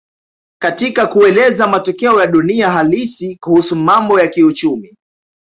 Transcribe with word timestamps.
Katika 0.61 1.07
kueleza 1.07 1.67
matokeo 1.67 2.19
ya 2.21 2.27
dunia 2.27 2.71
halisi 2.71 3.37
kuhusu 3.41 3.75
mambo 3.75 4.19
ya 4.19 4.27
kiuchumi 4.27 4.95